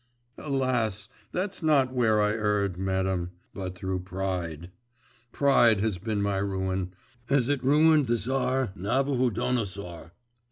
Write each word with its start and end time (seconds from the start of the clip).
'Alas! 0.39 1.09
that's 1.31 1.61
not 1.61 1.93
where 1.93 2.19
I 2.23 2.31
erred, 2.31 2.75
madam, 2.75 3.33
but 3.53 3.75
through 3.75 3.99
pride. 3.99 4.71
Pride 5.31 5.79
has 5.81 5.99
been 5.99 6.23
my 6.23 6.37
ruin, 6.37 6.95
as 7.29 7.49
it 7.49 7.63
ruined 7.63 8.07
the 8.07 8.17
Tsar 8.17 8.71
Navuhodonosor. 8.75 10.09